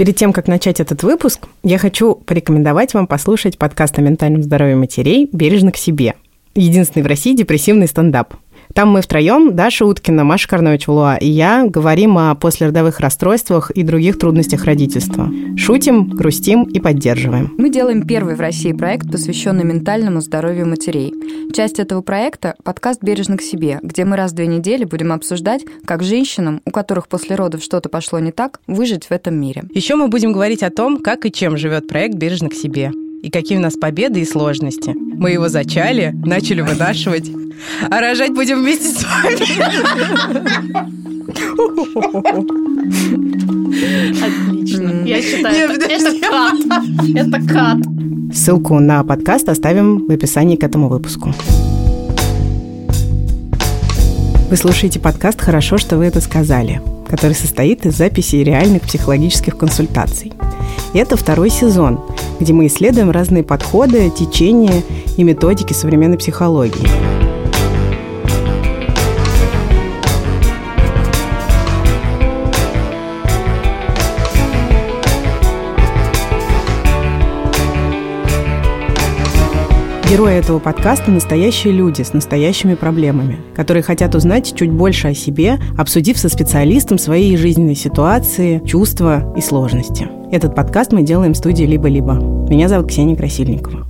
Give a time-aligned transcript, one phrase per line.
[0.00, 4.74] Перед тем, как начать этот выпуск, я хочу порекомендовать вам послушать подкаст о ментальном здоровье
[4.74, 6.14] матерей «Бережно к себе».
[6.54, 8.32] Единственный в России депрессивный стендап–
[8.74, 14.18] там мы втроем, Даша Уткина, Маша Карнович-Влуа и я, говорим о послеродовых расстройствах и других
[14.18, 15.28] трудностях родительства.
[15.56, 17.54] Шутим, грустим и поддерживаем.
[17.58, 21.12] Мы делаем первый в России проект, посвященный ментальному здоровью матерей.
[21.52, 25.64] Часть этого проекта– подкаст «Бережно к себе», где мы раз в две недели будем обсуждать,
[25.84, 29.64] как женщинам, у которых после родов что-то пошло не так, выжить в этом мире.
[29.74, 33.30] Еще мы будем говорить о том, как и чем живет проект «Бережно к себе» и
[33.30, 34.94] какие у нас победы и сложности.
[34.96, 37.30] Мы его зачали, начали вынашивать,
[37.90, 40.50] а рожать будем вместе с вами.
[44.24, 45.06] Отлично.
[45.06, 46.54] Я считаю, это, это кат.
[47.14, 47.78] Это кат.
[48.34, 51.32] Ссылку на подкаст оставим в описании к этому выпуску.
[54.50, 60.32] Вы слушаете подкаст «Хорошо, что вы это сказали», который состоит из записи реальных психологических консультаций.
[60.94, 62.00] И это второй сезон,
[62.38, 64.82] где мы исследуем разные подходы, течения
[65.16, 66.88] и методики современной психологии.
[80.10, 85.60] Герои этого подкаста– настоящие люди с настоящими проблемами, которые хотят узнать чуть больше о себе,
[85.78, 90.08] обсудив со специалистом свои жизненные ситуации, чувства и сложности.
[90.32, 92.14] Этот подкаст мы делаем в студии «Либо-либо».
[92.50, 93.86] Меня зовут Ксения Красильникова.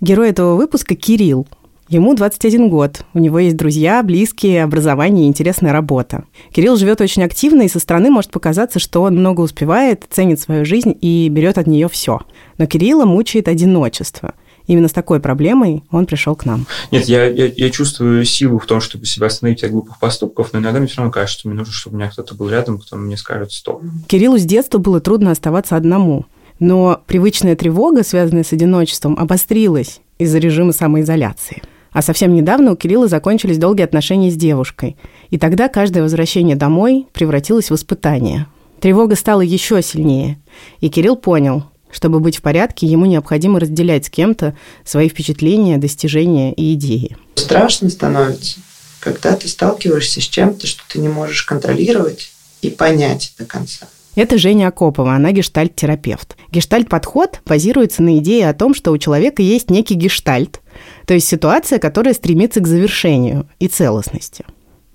[0.00, 1.46] Герой этого выпуска– Кирилл.
[1.88, 6.24] Ему 21 год, у него есть друзья, близкие, образование и интересная работа.
[6.50, 10.64] Кирилл живет очень активно, и со стороны может показаться, что он много успевает, ценит свою
[10.64, 12.22] жизнь и берет от нее все.
[12.58, 14.34] Но Кирилла мучает одиночество–
[14.66, 16.66] Именно с такой проблемой он пришел к нам.
[16.90, 20.58] Нет, я, я, я чувствую силу в том, чтобы себя остановить от глупых поступков, но
[20.58, 22.96] иногда мне все равно кажется, что мне нужно, чтобы у меня кто-то был рядом, кто
[22.96, 23.82] мне скажет «стоп».
[24.08, 26.26] Кириллу с детства было трудно оставаться одному.
[26.58, 31.62] Но привычная тревога, связанная с одиночеством, обострилась из-за режима самоизоляции.
[31.92, 34.96] А совсем недавно у Кирилла закончились долгие отношения с девушкой.
[35.30, 38.46] И тогда каждое возвращение домой превратилось в испытание.
[38.80, 40.38] Тревога стала еще сильнее.
[40.80, 41.64] И Кирилл понял,
[41.96, 47.16] чтобы быть в порядке, ему необходимо разделять с кем-то свои впечатления, достижения и идеи.
[47.36, 48.60] Страшно становится,
[49.00, 53.88] когда ты сталкиваешься с чем-то, что ты не можешь контролировать и понять до конца.
[54.14, 56.36] Это Женя Акопова, она гештальт-терапевт.
[56.50, 60.60] Гештальт-подход базируется на идее о том, что у человека есть некий гештальт,
[61.06, 64.44] то есть ситуация, которая стремится к завершению и целостности.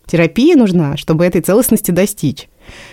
[0.05, 2.47] Терапия нужна, чтобы этой целостности достичь.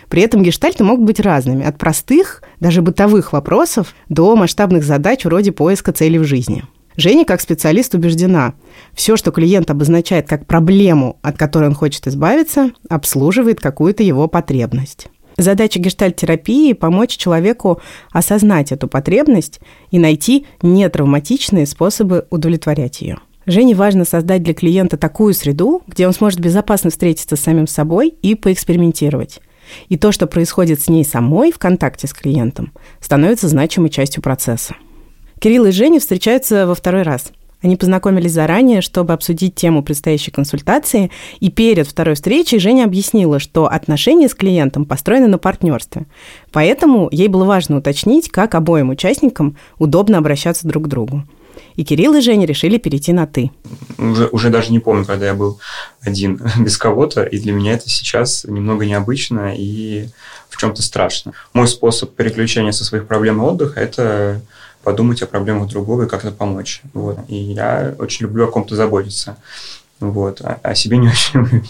[0.08, 5.52] При этом гештальты могут быть разными, от простых, даже бытовых вопросов до масштабных задач вроде
[5.52, 6.64] поиска цели в жизни.
[6.96, 8.54] Женя, как специалист, убеждена,
[8.92, 15.06] все, что клиент обозначает как проблему, от которой он хочет избавиться, обслуживает какую-то его потребность.
[15.36, 17.80] Задача гештальт-терапии– помочь человеку
[18.10, 19.60] осознать эту потребность
[19.92, 23.18] и найти нетравматичные способы удовлетворять ее.
[23.46, 28.08] Жене важно создать для клиента такую среду, где он сможет безопасно встретиться с самим собой
[28.20, 29.40] и поэкспериментировать.
[29.88, 34.74] И то, что происходит с ней самой в контакте с клиентом, становится значимой частью процесса.
[35.40, 37.32] Кирилл и Женя встречаются во второй раз.
[37.60, 43.66] Они познакомились заранее, чтобы обсудить тему предстоящей консультации, и перед второй встречей Женя объяснила, что
[43.66, 46.06] отношения с клиентом построены на партнерстве.
[46.52, 51.24] Поэтому ей было важно уточнить, как обоим участникам удобно обращаться друг к другу.
[51.76, 53.50] И Кирилл и Женя решили перейти на «ты».
[53.98, 55.60] Уже, уже даже не помню, когда я был
[56.00, 60.08] один без кого-то, и для меня это сейчас немного необычно и
[60.48, 61.32] в чем-то страшно.
[61.52, 64.40] Мой способ переключения со своих проблем и отдыха– это
[64.82, 66.82] подумать о проблемах другого и как-то помочь.
[66.94, 67.18] Вот.
[67.28, 69.36] И я очень люблю о ком-то заботиться.
[70.00, 70.40] Вот.
[70.42, 71.62] А о себе не очень люблю.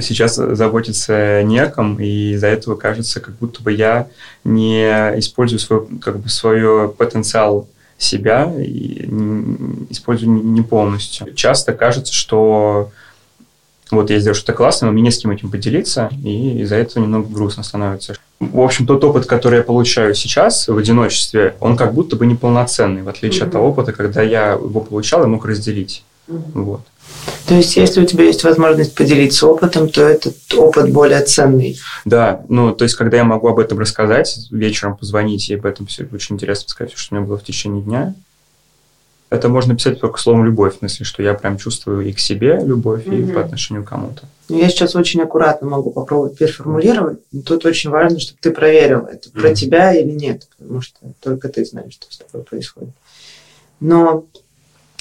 [0.00, 4.08] Сейчас заботиться не о ком, и из-за этого кажется, как будто бы я
[4.44, 4.86] не
[5.18, 7.68] использую свой, как бы, свой потенциал
[8.02, 9.06] себя и
[9.90, 11.32] использую не полностью.
[11.34, 12.90] Часто кажется, что
[13.92, 17.04] вот я сделал что-то классное, но мне не с кем этим поделиться, и из-за этого
[17.04, 18.16] немного грустно становится.
[18.40, 23.02] В общем, тот опыт, который я получаю сейчас в одиночестве, он как будто бы неполноценный,
[23.02, 23.46] в отличие mm-hmm.
[23.46, 26.04] от того опыта, когда я его получал и мог разделить.
[26.28, 26.42] Mm-hmm.
[26.54, 26.80] Вот.
[27.46, 31.78] То есть, если у тебя есть возможность поделиться опытом, то этот опыт более ценный.
[32.04, 35.86] Да, ну, то есть, когда я могу об этом рассказать, вечером позвонить и об этом
[35.86, 38.14] все очень интересно сказать, что у меня было в течение дня,
[39.32, 42.60] это можно писать только словом «любовь», в смысле, что я прям чувствую и к себе
[42.62, 43.16] любовь, угу.
[43.16, 44.22] и по отношению к кому-то.
[44.50, 49.06] Ну, я сейчас очень аккуратно могу попробовать переформулировать, но тут очень важно, чтобы ты проверил,
[49.06, 52.94] это про mm тебя или нет, потому что только ты знаешь, что с тобой происходит.
[53.80, 54.26] Но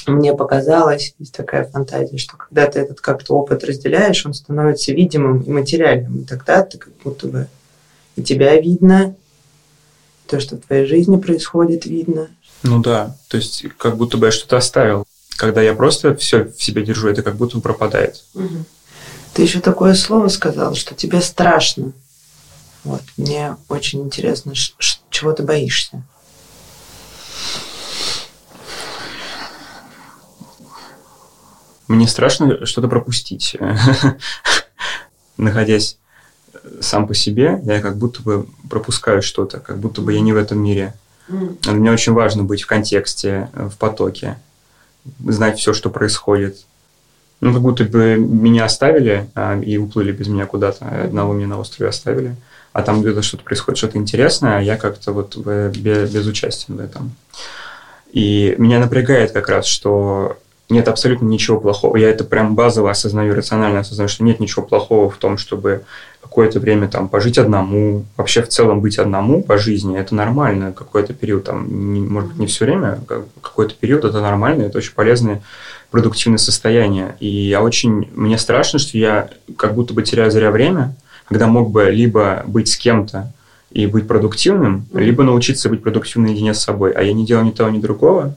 [0.07, 5.42] мне показалось, есть такая фантазия, что когда ты этот как-то опыт разделяешь, он становится видимым
[5.42, 7.48] и материальным, и тогда ты как будто бы
[8.15, 9.15] и тебя видно,
[10.27, 12.30] то, что в твоей жизни происходит, видно.
[12.63, 15.06] Ну да, то есть как будто бы я что-то оставил.
[15.38, 18.24] Когда я просто все в себе держу, это как будто бы пропадает.
[18.33, 18.65] Угу.
[19.33, 21.94] Ты еще такое слово сказал, что тебе страшно.
[22.83, 23.01] Вот.
[23.18, 24.53] Мне очень интересно,
[25.09, 26.03] чего ты боишься?
[31.91, 33.57] Мне страшно что-то пропустить.
[35.38, 35.97] Находясь
[36.79, 40.38] сам по себе, я как будто бы пропускаю что-то, как будто бы я не в
[40.38, 40.93] этом мире.
[41.27, 44.38] Мне очень важно быть в контексте, в потоке,
[45.19, 46.65] знать все, что происходит.
[47.41, 50.85] Ну, как будто бы меня оставили а, и уплыли без меня куда-то.
[50.85, 52.35] Одного меня на острове оставили.
[52.71, 57.15] А там где-то что-то происходит, что-то интересное, а я как-то вот безучастен в этом.
[58.13, 60.38] И меня напрягает как раз, что
[60.71, 61.97] нет абсолютно ничего плохого.
[61.97, 65.83] Я это прям базово осознаю, рационально осознаю, что нет ничего плохого в том, чтобы
[66.21, 70.71] какое-то время там пожить одному, вообще в целом быть одному по жизни, это нормально.
[70.71, 74.77] Какой-то период, там, не, может быть, не все время, а какой-то период это нормально, это
[74.77, 75.41] очень полезное
[75.91, 77.15] продуктивное состояние.
[77.19, 80.95] И я очень, мне страшно, что я как будто бы теряю зря время,
[81.27, 83.31] когда мог бы либо быть с кем-то
[83.71, 86.91] и быть продуктивным, либо научиться быть продуктивным наедине с собой.
[86.91, 88.35] А я не делаю ни того, ни другого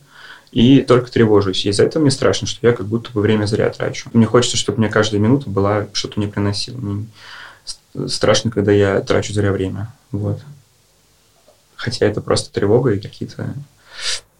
[0.55, 1.67] и только тревожусь.
[1.67, 4.09] И из-за этого мне страшно, что я как будто бы время зря трачу.
[4.12, 6.77] Мне хочется, чтобы мне каждая минута была что-то мне приносила.
[6.77, 7.06] Мне
[8.06, 9.93] страшно, когда я трачу зря время.
[10.12, 10.41] Вот.
[11.75, 13.53] Хотя это просто тревога и какие-то,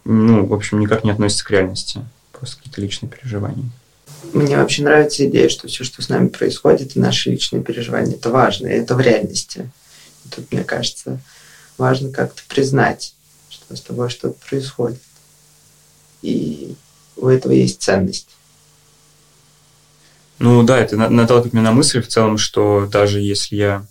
[0.05, 1.99] ну, в общем, никак не относится к реальности.
[2.31, 3.69] Просто какие-то личные переживания.
[4.31, 8.29] Мне вообще нравится идея, что все, что с нами происходит, и наши личные переживания, это
[8.29, 9.69] важно, и это в реальности.
[10.23, 11.19] И тут, мне кажется,
[11.77, 13.13] важно как-то признать,
[13.49, 15.01] что с тобой что-то происходит
[16.25, 16.75] и
[17.15, 18.29] у этого есть ценность.
[20.39, 23.85] Ну да, это наталкивает меня на мысль в целом, что даже если я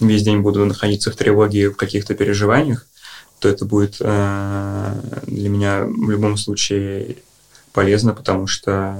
[0.00, 2.86] весь день буду находиться в тревоге, в каких-то переживаниях,
[3.40, 7.16] то это будет э, для меня в любом случае
[7.72, 8.96] полезно, потому что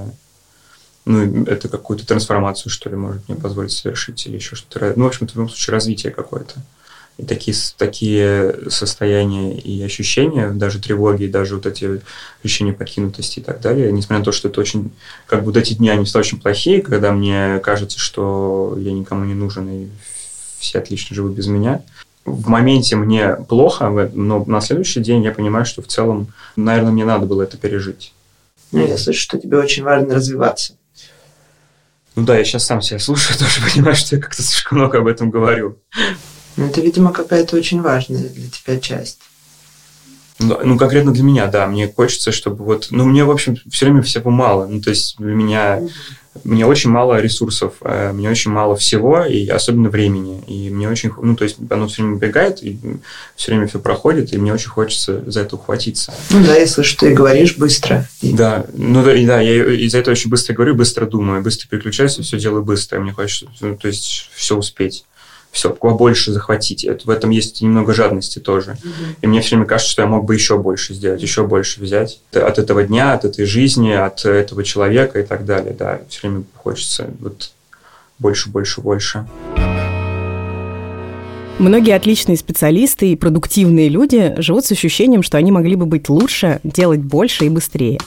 [1.05, 4.95] ну, это какую-то трансформацию, что ли, может мне позволить совершить или еще что-то.
[4.97, 6.55] Ну, в общем-то, в любом случае, развитие какое-то
[7.17, 12.01] и такие, такие состояния и ощущения, даже тревоги, даже вот эти
[12.43, 14.91] ощущения покинутости и так далее, несмотря на то, что это очень,
[15.27, 19.25] как бы вот эти дни, они всегда очень плохие, когда мне кажется, что я никому
[19.25, 19.89] не нужен, и
[20.59, 21.83] все отлично живут без меня.
[22.25, 27.05] В моменте мне плохо, но на следующий день я понимаю, что в целом, наверное, мне
[27.05, 28.13] надо было это пережить.
[28.73, 30.75] Ну, я слышу, что тебе очень важно развиваться.
[32.17, 35.07] Ну да, я сейчас сам себя слушаю, тоже понимаю, что я как-то слишком много об
[35.07, 35.79] этом говорю.
[36.56, 39.19] Ну, это, видимо, какая-то очень важная для тебя часть.
[40.41, 41.67] Ну, ну, конкретно для меня, да.
[41.67, 42.89] Мне хочется, чтобы вот...
[42.91, 44.67] Ну, мне, в общем, все время всего мало.
[44.67, 45.81] Ну, то есть для меня...
[46.43, 50.43] Мне очень мало ресурсов, э, мне очень мало всего, и особенно времени.
[50.49, 51.12] И мне очень...
[51.17, 52.77] Ну, то есть оно все время бегает, и
[53.37, 56.12] все время все проходит, и мне очень хочется за это ухватиться.
[56.31, 58.09] Ну да, я слышу, ты говоришь быстро.
[58.21, 62.23] Да, ну да, да я из-за этого очень быстро говорю, быстро думаю, быстро переключаюсь, и
[62.23, 62.99] все делаю быстро.
[62.99, 65.05] Мне хочется, ну, то есть все успеть
[65.55, 66.85] все побольше захватить.
[66.85, 68.73] Это, в этом есть немного жадности тоже.
[68.73, 68.93] Угу.
[69.23, 72.21] И мне все время кажется, что я мог бы еще больше сделать, еще больше взять
[72.33, 75.75] от этого дня, от этой жизни, от этого человека и так далее.
[75.79, 77.53] Да, все время хочется вот
[78.19, 79.27] больше, больше, больше.
[81.61, 86.58] Многие отличные специалисты и продуктивные люди живут с ощущением, что они могли бы быть лучше,
[86.65, 88.01] делать больше и быстрее.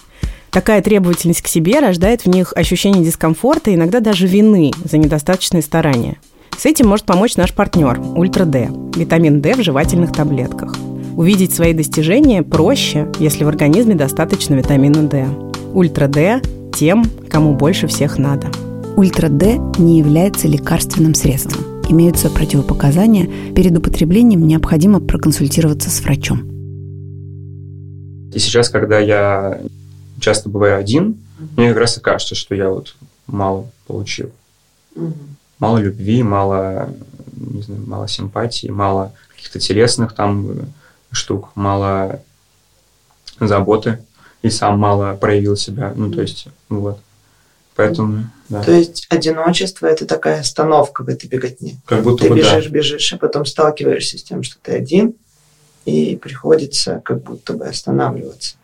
[0.50, 6.18] Такая требовательность к себе рождает в них ощущение дискомфорта, иногда даже вины за недостаточные старания–
[6.58, 10.76] с этим может помочь наш партнер Ультра Д– витамин D в жевательных таблетках.
[11.16, 15.28] Увидеть свои достижения проще, если в организме достаточно витамина D.
[15.74, 16.42] Ультра Д–
[16.74, 18.48] тем, кому больше всех надо.
[18.96, 21.64] Ультра Д не является лекарственным средством.
[21.90, 23.54] Имеются противопоказания.
[23.54, 26.42] Перед употреблением необходимо проконсультироваться с врачом.
[28.34, 29.62] И сейчас, когда я
[30.20, 31.18] часто бываю один,
[31.56, 32.96] мне как раз и кажется, что я вот
[33.28, 34.32] мало получил.
[34.96, 35.14] Угу
[35.60, 36.90] мало любви, мало,
[37.36, 40.74] не знаю, мало симпатии, мало каких-то телесных там
[41.12, 42.22] штук, мало
[43.40, 44.00] заботы,
[44.42, 45.94] и сам мало проявил себя.
[45.96, 47.00] Ну, то есть, вот.
[47.76, 48.64] Поэтому, да.
[48.64, 51.78] То есть одиночество это такая остановка в этой беготне.
[51.86, 52.72] Как будто ты бы, бежишь, да.
[52.72, 55.14] бежишь, а потом сталкиваешься с тем, что ты один,
[55.86, 58.56] и приходится как будто бы останавливаться.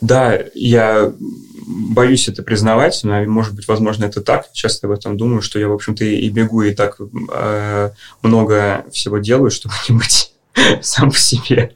[0.00, 1.12] Да, я
[1.66, 4.52] боюсь это признавать, но, может быть, возможно, это так.
[4.52, 6.98] Часто об этом думаю, что я, в общем-то, и бегу, и так
[7.32, 7.90] э,
[8.22, 10.32] много всего делаю, чтобы не быть
[10.82, 11.74] сам по себе.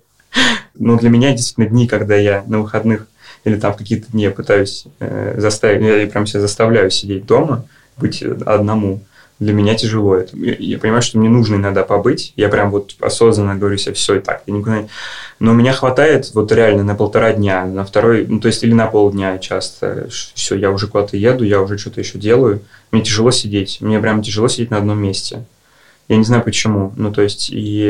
[0.75, 3.07] Но для меня действительно дни, когда я на выходных
[3.45, 7.67] или там какие-то дни я пытаюсь э, заставить, я прям себя заставляю сидеть дома,
[7.97, 9.03] быть одному,
[9.41, 10.37] для меня тяжело это.
[10.37, 12.33] Я, я понимаю, что мне нужно иногда побыть.
[12.37, 14.43] Я прям вот осознанно говорю себе, все и так.
[14.47, 14.87] Я никуда...
[15.41, 18.87] Но меня хватает вот реально на полтора дня, на второй, ну то есть или на
[18.87, 20.09] полдня часто.
[20.11, 22.61] Все, я уже куда-то еду, я уже что-то еще делаю.
[22.93, 23.79] Мне тяжело сидеть.
[23.81, 25.45] Мне прям тяжело сидеть на одном месте.
[26.09, 26.93] Я не знаю почему.
[26.97, 27.81] Ну, то есть, и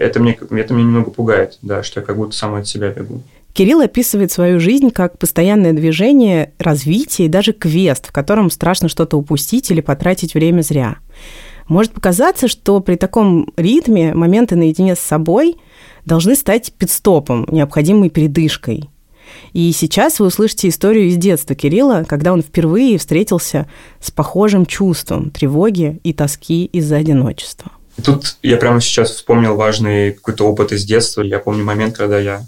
[0.00, 3.22] это мне, это меня немного пугает, да, что я как будто сам от себя бегу.
[3.52, 9.18] Кирилл описывает свою жизнь как постоянное движение, развитие и даже квест, в котором страшно что-то
[9.18, 10.96] упустить или потратить время зря.
[11.68, 15.56] Может показаться, что при таком ритме моменты наедине с собой
[16.04, 18.88] должны стать пидстопом, необходимой передышкой.
[19.52, 23.68] И сейчас вы услышите историю из детства Кирилла, когда он впервые встретился
[24.00, 27.70] с похожим чувством тревоги и тоски из-за одиночества.
[28.02, 31.22] Тут я прямо сейчас вспомнил важный какой-то опыт из детства.
[31.22, 32.46] Я помню момент, когда я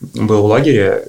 [0.00, 1.04] был в лагере,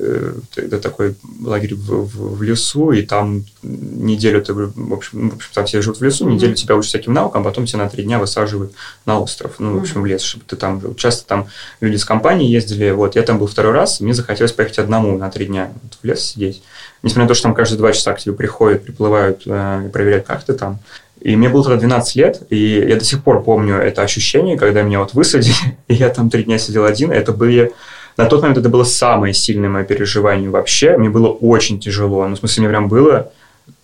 [0.56, 5.50] это такой лагерь в, в, в лесу, и там неделю ты, в общем, в общем,
[5.54, 6.56] там все живут в лесу, неделю mm-hmm.
[6.56, 8.74] тебя учат всяким наукам, а потом тебя на три дня высаживают
[9.06, 10.96] на остров, ну, в общем, в лес, чтобы ты там жил.
[10.96, 11.48] Часто там
[11.82, 15.30] люди с компанией ездили, вот, я там был второй раз, мне захотелось поехать одному на
[15.30, 16.62] три дня вот, в лес сидеть.
[17.04, 20.26] Несмотря на то, что там каждые два часа к тебе приходят, приплывают э, и проверяют,
[20.26, 20.80] как ты там.
[21.22, 24.84] И мне было тогда 12 лет, и я до сих пор помню это ощущение, когда
[24.84, 25.56] меня вот высадили,
[25.88, 27.74] и я там три дня сидел один, это были
[28.18, 30.98] на тот момент это было самое сильное мое переживание вообще.
[30.98, 32.28] Мне было очень тяжело.
[32.28, 33.32] Ну, в смысле, мне прям было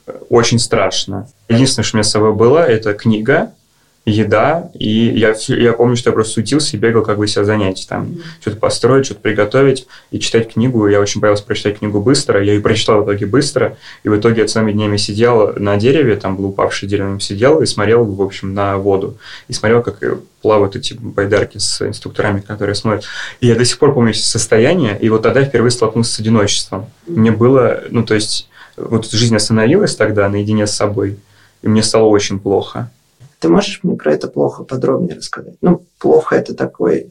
[0.07, 1.27] э, очень страшно.
[1.49, 3.51] Единственное, что у меня с собой было, это книга,
[4.05, 7.85] еда, и я, я помню, что я просто сутился и бегал как бы себя занять,
[7.87, 8.21] там, mm-hmm.
[8.41, 10.87] что-то построить, что-то приготовить и читать книгу.
[10.87, 14.41] Я очень боялся прочитать книгу быстро, я ее прочитал в итоге быстро, и в итоге
[14.41, 18.55] я целыми днями сидел на дереве, там был упавший дерево, сидел и смотрел, в общем,
[18.55, 19.17] на воду,
[19.47, 19.99] и смотрел, как
[20.41, 23.03] плавают эти байдарки с инструкторами, которые смотрят.
[23.39, 26.87] И я до сих пор помню состояние, и вот тогда я впервые столкнулся с одиночеством.
[27.05, 31.19] Мне было, ну, то есть, вот жизнь остановилась тогда наедине с собой,
[31.61, 32.89] и мне стало очень плохо.
[33.41, 35.55] Ты можешь мне про это плохо подробнее рассказать?
[35.61, 37.07] Ну, плохо это такой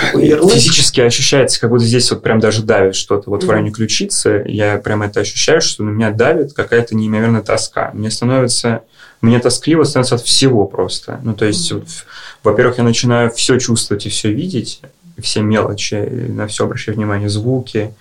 [0.00, 0.52] такой ярлык.
[0.52, 3.30] Физически ощущается, как будто здесь вот прям даже давит что-то.
[3.30, 3.46] Вот mm-hmm.
[3.46, 7.90] в районе ключицы я прям это ощущаю, что на меня давит какая-то неимоверная тоска.
[7.94, 8.82] Мне становится,
[9.20, 11.20] мне тоскливо становится от всего просто.
[11.22, 11.78] Ну, то есть, mm-hmm.
[11.78, 11.88] вот,
[12.42, 14.80] во-первых, я начинаю все чувствовать и все видеть,
[15.22, 17.94] все мелочи, на все обращаю внимание, звуки,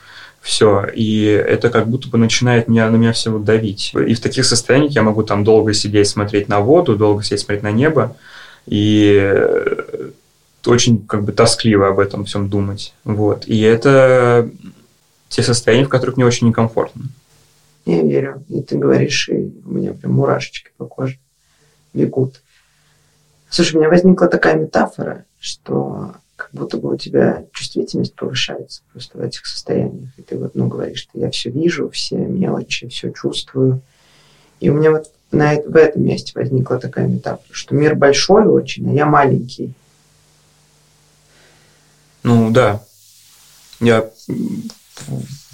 [0.43, 0.85] все.
[0.93, 3.93] И это как будто бы начинает меня, на меня все вот давить.
[3.95, 7.63] И в таких состояниях я могу там долго сидеть, смотреть на воду, долго сидеть, смотреть
[7.63, 8.17] на небо.
[8.65, 10.09] И э,
[10.65, 12.93] очень как бы тоскливо об этом всем думать.
[13.05, 13.47] Вот.
[13.47, 14.49] И это
[15.29, 17.03] те состояния, в которых мне очень некомфортно.
[17.85, 18.43] Я верю.
[18.49, 21.19] И ты говоришь, и у меня прям мурашечки по коже
[21.93, 22.41] бегут.
[23.49, 26.15] Слушай, у меня возникла такая метафора, что
[26.53, 30.09] будто бы у тебя чувствительность повышается просто в этих состояниях.
[30.17, 33.81] И ты вот, ну, говоришь, что я все вижу, все мелочи, все чувствую.
[34.59, 38.89] И у меня вот на, в этом месте возникла такая метафора, что мир большой очень,
[38.89, 39.73] а я маленький.
[42.21, 42.83] Ну, да.
[43.79, 44.09] Я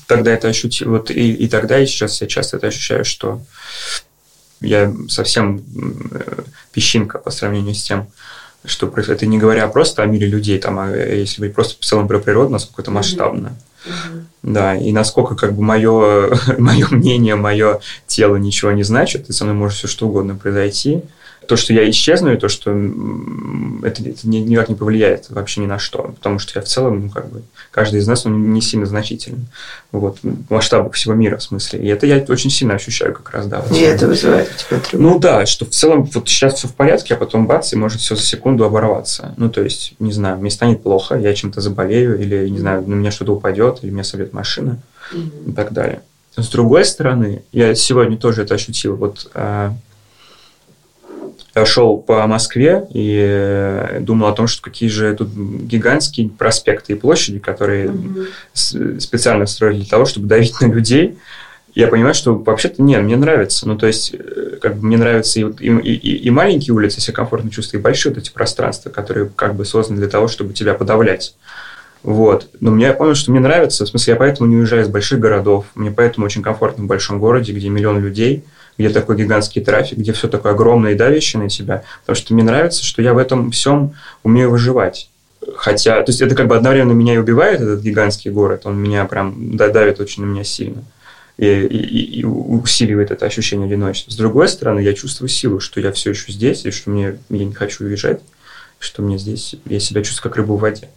[0.05, 3.41] тогда это ощутил, вот и, и тогда, и сейчас я часто это ощущаю, что
[4.59, 5.63] я совсем
[6.11, 8.11] э, песчинка по сравнению с тем,
[8.65, 9.21] что происходит.
[9.21, 12.19] Это не говоря просто о мире людей, там, а если говорить просто в целом про
[12.19, 13.55] природу, насколько это масштабно.
[13.85, 14.23] Mm-hmm.
[14.43, 19.45] Да, и насколько как бы мое, мое мнение, мое тело ничего не значит, и со
[19.45, 21.03] мной может все что угодно произойти
[21.49, 22.69] то, что я исчезну, и то, что
[23.81, 27.09] это, это никак не повлияет вообще ни на что, потому что я в целом, ну,
[27.09, 27.41] как бы,
[27.71, 29.47] каждый из нас, он не сильно значителен,
[29.91, 33.47] вот, в масштабах всего мира, в смысле, и это я очень сильно ощущаю как раз,
[33.47, 33.65] да.
[33.71, 35.09] И это вызывает у тебя тревогу?
[35.09, 37.99] Ну, да, что в целом вот сейчас все в порядке, а потом бац, и может
[37.99, 42.19] все за секунду оборваться, ну, то есть, не знаю, мне станет плохо, я чем-то заболею,
[42.21, 44.79] или, не знаю, на меня что-то упадет, или меня собьет машина,
[45.11, 45.49] mm-hmm.
[45.49, 46.03] и так далее.
[46.37, 49.73] С другой стороны, я сегодня тоже это ощутил, вот а,
[51.65, 56.95] шел по Москве и э, думал о том, что какие же тут гигантские проспекты и
[56.95, 58.99] площади, которые mm-hmm.
[58.99, 61.17] специально строили для того, чтобы давить на людей.
[61.75, 63.67] Я понимаю, что вообще-то нет, мне нравится.
[63.67, 67.15] Ну, то есть, э, как бы мне нравятся и, и, и, и маленькие улицы, себя
[67.15, 70.73] комфортно чувствую, и большие вот эти пространства, которые как бы созданы для того, чтобы тебя
[70.73, 71.35] подавлять.
[72.03, 72.47] Вот.
[72.59, 75.19] Но мне я понял, что мне нравится, в смысле, я поэтому не уезжаю из больших
[75.19, 78.43] городов, мне поэтому очень комфортно в большом городе, где миллион людей–
[78.79, 82.43] где такой гигантский трафик, где все такое огромное и давящее на тебя, потому что мне
[82.43, 83.93] нравится, что я в этом всем
[84.23, 85.09] умею выживать.
[85.55, 89.05] Хотя, то есть это как бы одновременно меня и убивает, этот гигантский город, он меня
[89.05, 90.83] прям давит очень на меня сильно
[91.39, 94.11] и, и, и усиливает это ощущение одиночества.
[94.11, 97.45] С другой стороны, я чувствую силу, что я все еще здесь, и что мне, я
[97.45, 98.21] не хочу уезжать,
[98.77, 100.89] что мне здесь, я себя чувствую как рыба в воде.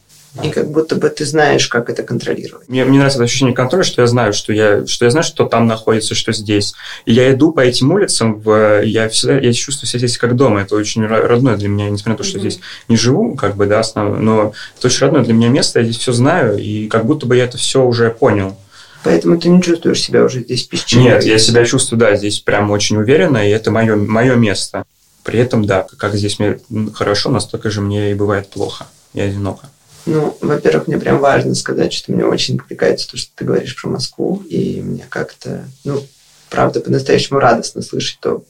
[0.42, 2.66] И как будто бы ты знаешь, как это контролировать.
[2.68, 5.44] Мне, мне нравится это ощущение контроля, что я знаю, что я, что я знаю, что
[5.44, 6.72] там находится, что здесь.
[7.04, 10.62] И я иду по этим улицам, в, я, всегда, я чувствую себя здесь как дома.
[10.62, 12.40] Это очень родное для меня, несмотря на то, что mm-hmm.
[12.40, 15.84] здесь не живу, как бы, да, основ, но это очень родное для меня место, я
[15.84, 18.56] здесь все знаю, и как будто бы я это все уже понял.
[19.04, 21.04] Поэтому ты не чувствуешь себя уже здесь песчаной?
[21.04, 24.84] Нет, я себя чувствую, да, здесь прям очень уверенно, и это мое, мое место.
[25.24, 26.58] При этом, да, как здесь мне
[26.94, 29.68] хорошо, настолько же мне и бывает плохо и одиноко.
[30.04, 33.88] Ну, во-первых, мне прям важно сказать, что мне очень откликается то, что ты говоришь про
[33.88, 36.04] Москву, и мне как-то, ну,
[36.50, 38.42] правда, по-настоящему радостно слышать то,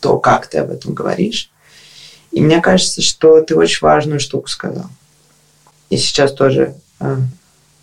[0.00, 1.50] то, как ты об этом говоришь.
[2.30, 4.86] И мне кажется, что ты очень важную штуку сказал.
[5.90, 7.16] И сейчас тоже э,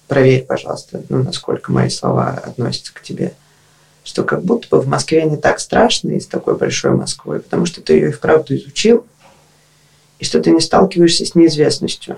[0.07, 3.33] проверь, пожалуйста, ну, насколько мои слова относятся к тебе.
[4.05, 7.65] Что как будто бы в Москве не так страшно и с такой большой Москвой, потому
[7.65, 9.05] что ты ее и вправду изучил,
[10.19, 12.17] и что ты не сталкиваешься с неизвестностью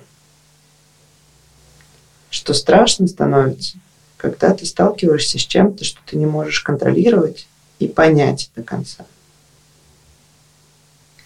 [2.48, 3.77] что страшно становится,
[4.16, 7.46] когда ты сталкиваешься с чем-то, что ты не можешь контролировать
[7.77, 9.06] и понять до конца.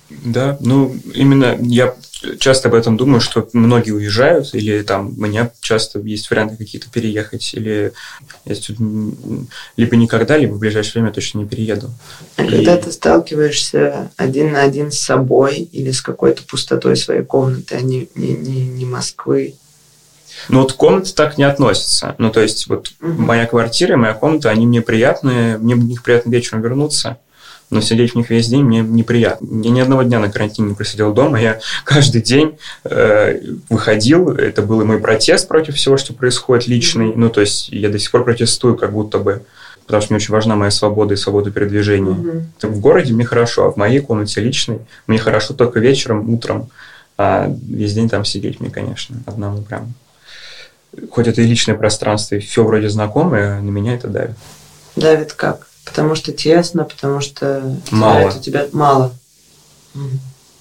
[0.10, 1.94] Да, ну именно я
[2.40, 6.90] часто об этом думаю, что многие уезжают, или там у меня часто есть варианты какие-то
[6.90, 7.94] переехать, или
[8.46, 8.56] я
[9.78, 11.92] либо никогда, либо в ближайшее время точно не перееду.
[12.38, 12.50] А и...
[12.50, 17.82] когда ты сталкиваешься один на один с собой или с какой-то пустотой своей комнаты, а
[17.82, 19.54] не, не, не, не Москвы,
[20.50, 22.16] ну, вот комнаты так не относятся.
[22.18, 26.04] Ну, то есть, вот моя квартира и моя комната, они мне приятные, мне в них
[26.04, 27.18] приятно вечером вернуться,
[27.70, 29.48] но сидеть в них весь день мне неприятно.
[29.64, 34.62] Я ни одного дня на карантине не просидел дома, я каждый день э, выходил, это
[34.62, 38.12] был и мой протест против всего, что происходит личный, ну, то есть, я до сих
[38.12, 39.44] пор протестую, как будто бы
[39.88, 42.14] потому что мне очень важна моя свобода и свобода передвижения.
[42.14, 42.68] Mm-hmm.
[42.70, 46.70] В городе мне хорошо, а в моей комнате личной мне хорошо только вечером, утром,
[47.18, 49.94] а весь день там сидеть мне, конечно, одному прям
[51.10, 54.38] хоть это и личное пространство, и все вроде знакомое, на меня это давит.
[54.96, 55.68] Давит как?
[55.86, 58.30] Потому что тесно, потому что мало.
[58.30, 59.14] у тебя мало.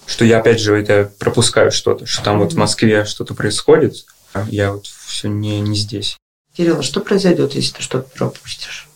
[0.07, 4.45] Что я опять же это пропускаю что-то, что там вот в Москве что-то происходит, а
[4.51, 6.17] я вот все не, не здесь.
[6.57, 8.89] Кирилл, а что произойдет, если ты что-то пропустишь?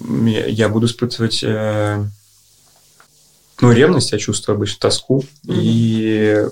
[0.00, 2.04] Я буду испытывать э,
[3.60, 5.20] ну, ревность, я чувствую обычно тоску.
[5.20, 5.54] Mm-hmm.
[5.62, 6.44] И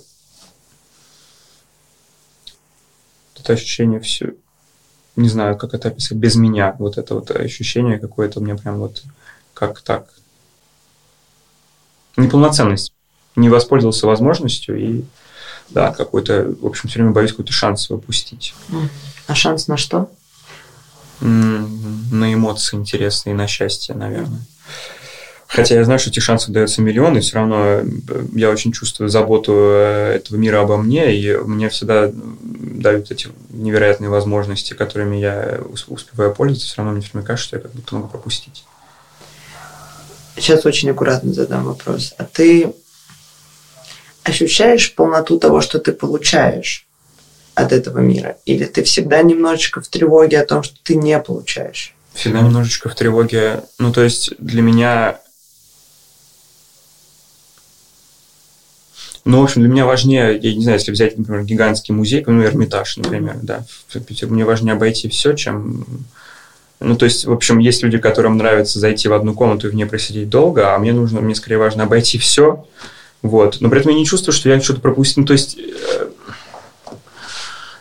[3.48, 4.34] это ощущение все,
[5.16, 6.76] не знаю, как это описать, без меня.
[6.78, 9.02] Вот это вот ощущение какое-то меня прям вот
[9.54, 10.10] как так.
[12.16, 12.92] Неполноценность.
[13.36, 15.04] Не воспользовался возможностью и
[15.70, 18.54] да, какой-то, в общем, все время боюсь какой-то шанс выпустить.
[19.26, 20.10] А шанс на что?
[21.20, 24.40] На эмоции интересные, на счастье, наверное.
[25.48, 27.84] Хотя я знаю, что этих шансов дается миллион, и все равно э,
[28.34, 34.10] я очень чувствую заботу э, этого мира обо мне, и мне всегда дают эти невероятные
[34.10, 37.94] возможности, которыми я успеваю пользоваться, все равно мне все время кажется, что я как будто
[37.94, 38.64] могу пропустить.
[40.36, 42.14] Сейчас очень аккуратно задам вопрос.
[42.18, 42.74] А ты
[44.24, 46.86] ощущаешь полноту того, что ты получаешь
[47.54, 48.36] от этого мира?
[48.44, 51.94] Или ты всегда немножечко в тревоге о том, что ты не получаешь?
[52.12, 53.62] Всегда немножечко в тревоге.
[53.78, 55.20] Ну, то есть для меня
[59.28, 62.42] Но, в общем, для меня важнее, я не знаю, если взять, например, гигантский музей, ну,
[62.42, 63.62] Эрмитаж, например, да,
[64.22, 65.84] мне важнее обойти все, чем...
[66.80, 69.74] Ну, то есть, в общем, есть люди, которым нравится зайти в одну комнату и в
[69.74, 72.66] ней просидеть долго, а мне нужно, мне скорее важно обойти все,
[73.20, 73.58] вот.
[73.60, 75.20] Но при этом я не чувствую, что я что-то пропустил.
[75.20, 76.08] Ну, то есть, э,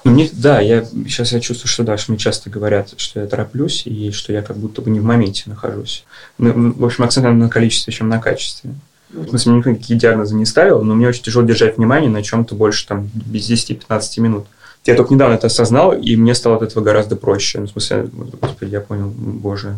[0.03, 3.25] ну, мне, да, я сейчас я чувствую, что да, что мне часто говорят, что я
[3.25, 6.03] тороплюсь и что я как будто бы не в моменте нахожусь.
[6.39, 8.71] Ну, в общем, акцент на количестве, чем на качестве.
[9.09, 12.55] В смысле, мне никакие диагнозы не ставил, но мне очень тяжело держать внимание на чем-то
[12.55, 14.47] больше там без 10-15 минут.
[14.85, 17.59] Я только недавно это осознал, и мне стало от этого гораздо проще.
[17.59, 18.09] Ну, в смысле,
[18.41, 19.75] господи, я понял, боже,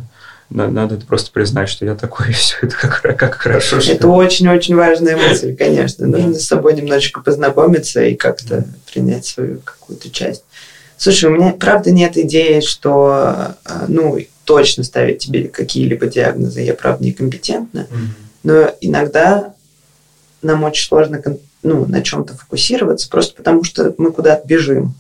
[0.49, 3.77] надо это просто признать, что я такой, и все это как, как хорошо.
[3.77, 6.07] Это очень-очень важная мысль, конечно.
[6.07, 10.43] Нужно с собой немножечко познакомиться и как-то принять свою какую-то часть.
[10.97, 13.55] Слушай, у меня правда нет идеи, что
[13.87, 16.61] ну точно ставить тебе какие-либо диагнозы.
[16.61, 17.87] Я правда некомпетентна.
[17.89, 19.54] Mm-hmm но иногда
[20.41, 21.21] нам очень сложно
[21.63, 24.93] ну, на чем-то фокусироваться, просто потому что мы куда-то бежим.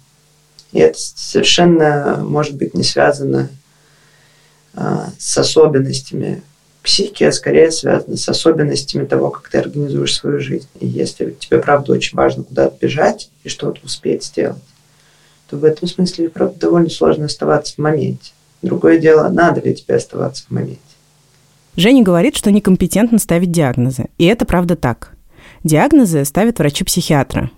[0.71, 3.49] И это совершенно может быть не связано
[4.73, 6.43] а, с особенностями
[6.83, 10.67] психики, а скорее связано с особенностями того, как ты организуешь свою жизнь.
[10.79, 14.61] И если тебе, правда, очень важно куда-то бежать и что-то успеть сделать,
[15.49, 18.31] то в этом смысле, правда, довольно сложно оставаться в моменте.
[18.61, 20.79] Другое дело, надо ли тебе оставаться в моменте.
[21.75, 24.07] Женя говорит, что некомпетентно ставить диагнозы.
[24.17, 25.13] И это правда так.
[25.63, 27.51] Диагнозы ставят врачи-психиатры.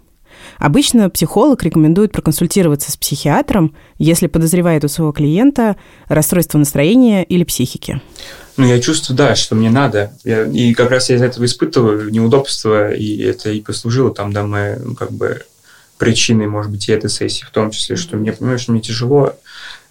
[0.58, 5.76] Обычно психолог рекомендует проконсультироваться с психиатром, если подозревает у своего клиента
[6.08, 8.02] расстройство настроения или психики.
[8.58, 10.13] Ну, я чувствую, да, что мне надо.
[10.24, 14.43] Я, и как раз я из этого испытываю неудобства, и это и послужило там, да,
[14.43, 15.41] мы, ну, как бы
[15.97, 19.36] причиной, может быть, и этой сессии, в том числе, что мне, понимаешь, мне тяжело.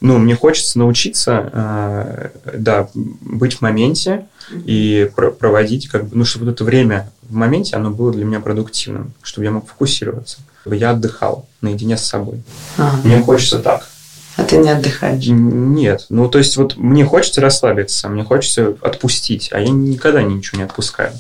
[0.01, 4.27] Ну, мне хочется научиться, э, да, быть в моменте
[4.65, 8.25] и про- проводить, как бы, ну, чтобы вот это время в моменте, оно было для
[8.25, 12.43] меня продуктивным, чтобы я мог фокусироваться, чтобы я отдыхал наедине с собой.
[12.79, 12.97] Ага.
[13.05, 13.89] Мне хочется так.
[14.37, 15.27] А ты не отдыхаешь?
[15.27, 16.07] Нет.
[16.09, 20.65] Ну, то есть, вот мне хочется расслабиться, мне хочется отпустить, а я никогда ничего не
[20.65, 21.13] отпускаю.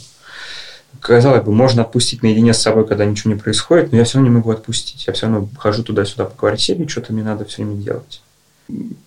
[1.00, 4.30] Казалось бы, можно отпустить наедине с собой, когда ничего не происходит, но я все равно
[4.30, 5.06] не могу отпустить.
[5.06, 8.22] Я все равно хожу туда-сюда по квартире, что-то мне надо все время делать.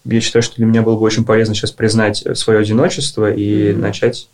[0.06, 3.82] Я считаю, что для меня было бы очень полезно сейчас признать свое одиночество и Мгм.
[3.82, 4.28] начать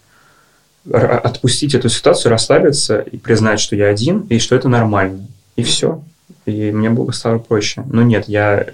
[0.92, 5.28] отпустить эту ситуацию, расслабиться и признать, что я один, и что это нормально.
[5.56, 6.02] И все.
[6.46, 7.84] И мне было бы стало проще.
[7.92, 8.68] Но нет, я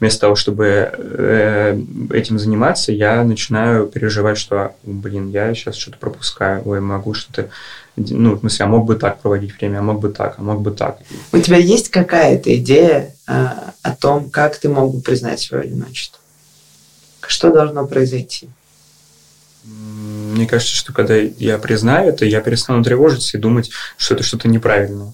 [0.00, 1.80] вместо того, чтобы э,
[2.10, 7.50] этим заниматься, я начинаю переживать, что, блин, я сейчас что-то пропускаю, ой, могу что-то...
[7.96, 10.62] Ну, в смысле, а мог бы так проводить время, а мог бы так, а мог
[10.62, 10.98] бы так.
[11.32, 16.20] У тебя есть какая-то идея а, о том, как ты мог бы признать свое одиночество?
[17.26, 18.48] Что должно произойти?
[19.64, 24.46] Мне кажется, что когда я признаю это, я перестану тревожиться и думать, что это что-то
[24.46, 25.12] неправильное.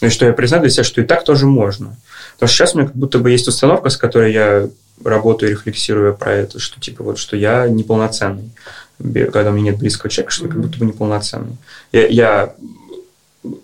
[0.00, 1.96] И что я признаю для себя, что и так тоже можно.
[2.34, 4.68] Потому что сейчас у меня как будто бы есть установка, с которой я
[5.02, 8.50] работаю, рефлексируя про это, что типа вот, что я неполноценный.
[8.98, 11.56] Когда у меня нет близкого человека, что я как будто бы неполноценный.
[11.92, 12.54] Я, я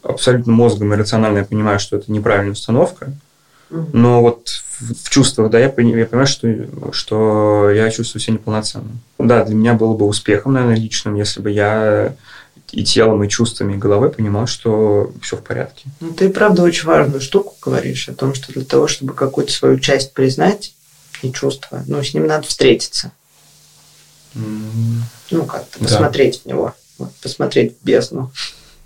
[0.02, 3.12] абсолютно мозгом и рационально я понимаю, что это неправильная установка,
[3.70, 4.48] но вот
[4.80, 6.48] в, в чувствах, да, я, я понимаю, что,
[6.92, 9.00] что я чувствую себя неполноценным.
[9.18, 12.14] Да, для меня было бы успехом, наверное, личным, если бы я
[12.72, 15.88] и телом, и чувствами, и головой понимал, что все в порядке.
[16.00, 19.78] Ну, ты, правда, очень важную штуку говоришь о том, что для того, чтобы какую-то свою
[19.78, 20.74] часть признать
[21.22, 23.12] и чувство, ну, с ним надо встретиться.
[24.35, 25.85] Ну, как-то Да.
[25.87, 26.74] посмотреть в него.
[26.98, 28.30] Вот, посмотреть в бездну.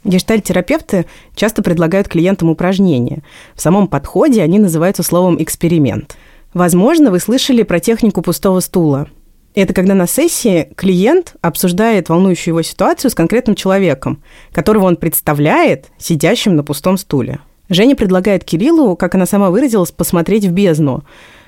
[0.04, 3.22] Гештальт-терапевты часто предлагают клиентам упражнения.
[3.54, 6.16] В самом подходе они называются словом «эксперимент».
[6.52, 9.08] Возможно, вы слышали про технику пустого стула.
[9.54, 14.20] Это когда на сессии клиент обсуждает волнующую его ситуацию с конкретным человеком,
[14.52, 17.38] которого он представляет сидящим на пустом стуле.
[17.68, 21.04] Женя предлагает Кириллу, как она сама выразилась, посмотреть в бездну,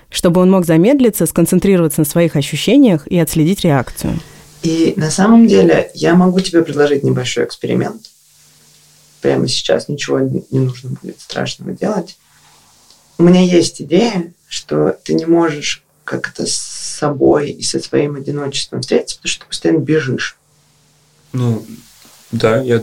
[0.08, 4.18] чтобы он мог замедлиться, сконцентрироваться на своих ощущениях и отследить реакцию.
[4.62, 8.02] И на самом деле я могу тебе предложить небольшой эксперимент.
[9.20, 12.16] Прямо сейчас ничего не нужно будет страшного делать.
[13.18, 16.46] У меня есть идея, что ты не можешь как-то
[16.96, 20.36] собой и со своим одиночеством встретиться, потому что ты постоянно бежишь.
[21.32, 21.64] Ну,
[22.32, 22.82] да, я,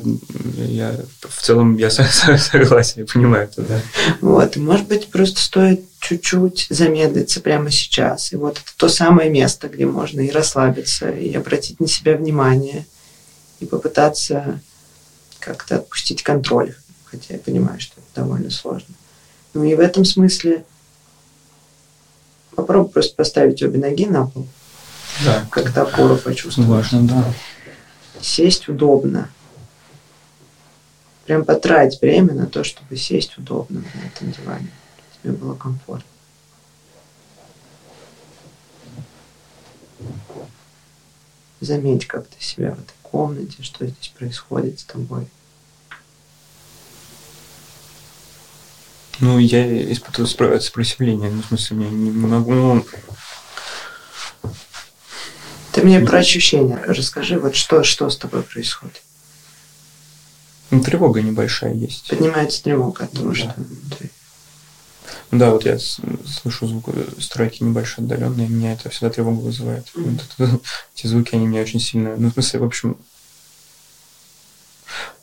[0.57, 3.81] я в целом я со- со- согласен, я понимаю это, да.
[4.21, 4.55] Вот.
[4.55, 8.31] И, может быть, просто стоит чуть-чуть замедлиться прямо сейчас.
[8.31, 12.85] И вот это то самое место, где можно и расслабиться, и обратить на себя внимание,
[13.59, 14.59] и попытаться
[15.39, 16.75] как-то отпустить контроль.
[17.05, 18.95] Хотя я понимаю, что это довольно сложно.
[19.53, 20.63] Ну и в этом смысле
[22.55, 24.47] попробуй просто поставить обе ноги на пол,
[25.25, 26.69] Да, как-то опору почувствовать.
[26.69, 27.33] важно, да.
[28.21, 29.29] Сесть удобно.
[31.25, 34.67] Прям потратить время на то, чтобы сесть удобно на этом диване.
[35.21, 36.07] Тебе было комфортно.
[41.61, 45.27] Заметь, как ты себя в этой комнате, что здесь происходит с тобой.
[49.23, 52.85] Ну, я испытываю сопротивление, ну, в смысле, мне не могу, ну,
[55.71, 59.01] Ты мне про ощущения расскажи, вот что, что с тобой происходит.
[60.71, 62.09] ну, тревога небольшая есть.
[62.09, 63.35] Поднимается тревога от того, Да.
[63.35, 63.55] что
[63.97, 64.11] ты...
[65.31, 69.87] Да, вот я слышу звук э, стройки небольшой отдаленные, меня это всегда тревогу вызывает.
[70.97, 72.17] Эти звуки, они меня очень сильно...
[72.17, 72.97] Ну, в смысле, в общем...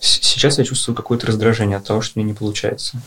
[0.01, 3.03] Сейчас я чувствую какое-то раздражение от того, что мне не получается.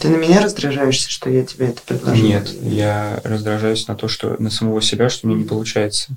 [0.00, 2.24] Ты на меня раздражаешься, что я тебе это предложил?
[2.24, 6.12] Нет, я раздражаюсь на то, что на самого себя, что мне не получается.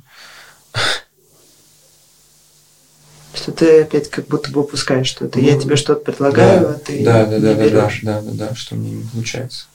[3.33, 5.39] Что ты опять как будто бы упускаешь что-то.
[5.41, 7.99] Я Ну, тебе что-то предлагаю, а ты да, да, не да, да, да, берешь.
[8.03, 9.65] да, да, да, что мне не получается.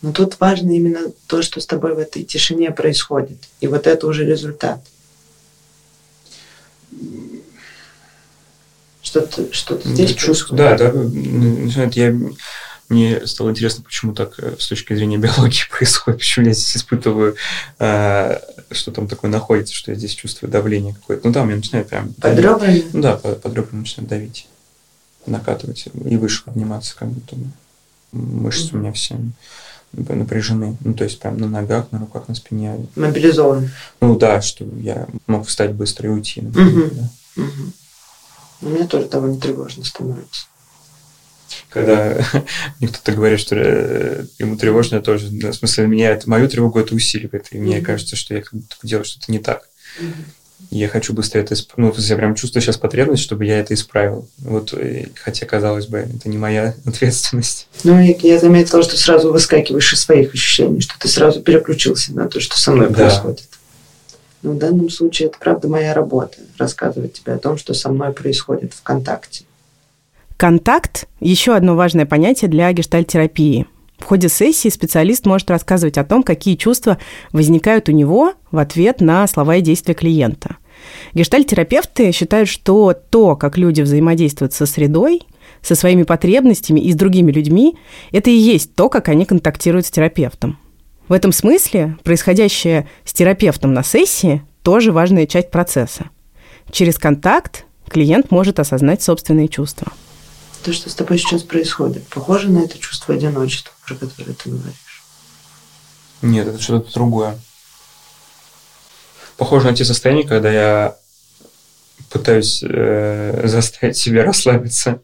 [0.00, 3.38] Но тут важно именно то, что с тобой в этой тишине происходит.
[3.60, 4.80] И вот это уже результат.
[9.10, 10.78] Что-то что здесь Я чувствую, происходит.
[10.94, 12.16] да, да, не знаю, я,
[12.88, 17.34] мне стало интересно, почему так э, с точки зрения биологии происходит, почему я здесь испытываю,
[17.78, 18.38] э,
[18.70, 21.26] что там такое находится, что я здесь чувствую давление какое-то.
[21.26, 22.12] Ну да, меня начинает прям...
[22.14, 22.44] Под давить.
[22.44, 22.84] ребрами?
[22.92, 24.46] Ну да, под, под ребрами начинает давить.
[25.26, 27.46] накатывать и выше подниматься, как будто бы.
[28.12, 29.16] Мышцы у меня все
[29.92, 30.76] напряжены.
[30.84, 32.86] Ну, то есть прям на ногах, на руках, на спине.
[32.96, 33.70] Мобилизован.
[34.00, 36.42] Ну да, что я мог встать быстро и уйти.
[36.42, 36.90] Например, Мгм.
[36.96, 37.42] да.
[38.60, 38.72] Мгм.
[38.74, 40.46] Мне тоже довольно тревожно становится.
[41.68, 42.16] Когда
[42.80, 46.48] мне кто-то говорит, что э, ему тревожно, я тоже, ну, в смысле, меня это, мою
[46.48, 47.84] тревогу это усиливает, и мне Мгм.
[47.84, 49.68] кажется, что я как будто бы делаю что-то не так.
[50.70, 51.78] И Я хочу быстрее это исправить.
[51.78, 54.28] Ну, то есть я прям чувствую сейчас потребность, чтобы я это исправил.
[54.38, 57.66] Вот, э, хотя, казалось бы, это не моя ответственность.
[57.82, 62.28] Ну, и я заметила, что сразу выскакиваешь из своих ощущений, что ты сразу переключился на
[62.28, 62.94] то, что со мной Да.
[62.94, 63.48] происходит.
[64.42, 66.38] Но в данном случае это, правда, моя работа.
[66.58, 69.44] Рассказывать тебе о том, что со мной происходит в контакте.
[70.36, 73.66] Контакт– еще одно важное понятие для гештальтерапии.
[73.98, 76.96] В ходе сессии специалист может рассказывать о том, какие чувства
[77.32, 80.56] возникают у него в ответ на слова и действия клиента.
[81.12, 85.22] Гештальтерапевты считают, что то, как люди взаимодействуют со средой,
[85.60, 87.76] со своими потребностями и с другими людьми,
[88.12, 90.58] это и есть то, как они контактируют с терапевтом.
[91.10, 96.08] В этом смысле происходящее с терапевтом на сессии тоже важная часть процесса.
[96.70, 99.92] Через контакт клиент может осознать собственные чувства.
[100.62, 105.02] То, что с тобой сейчас происходит, похоже на это чувство одиночества, про которое ты говоришь.
[106.22, 107.36] Нет, это что-то другое.
[109.36, 110.96] Похоже на те состояния, когда я
[112.08, 115.02] пытаюсь э, заставить себя расслабиться,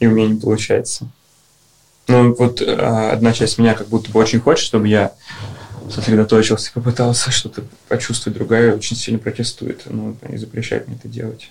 [0.00, 1.08] и у меня не получается.
[2.08, 5.12] Ну, вот э, одна часть меня как будто бы очень хочет, чтобы я
[5.90, 11.50] сосредоточился и попытался что-то почувствовать, другая очень сильно протестует, ну, и запрещает мне это делать.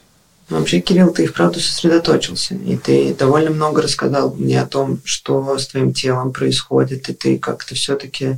[0.50, 5.00] Ну, Вообще, Кирилл, ты и вправду сосредоточился, и ты довольно много рассказал мне о том,
[5.04, 8.38] что с твоим телом происходит, и ты как-то все-таки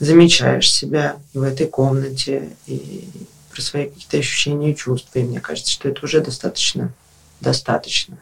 [0.00, 3.08] замечаешь себя в этой комнате, и
[3.52, 6.92] про свои какие-то ощущения и чувства, и мне кажется, что это уже достаточно,
[7.40, 8.16] достаточно.